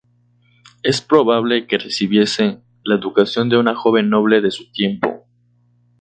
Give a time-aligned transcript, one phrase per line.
[0.81, 5.27] Es probable que recibiese la educación de una joven noble de su tiempo.